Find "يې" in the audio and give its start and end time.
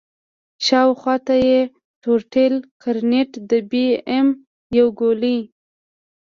1.47-1.59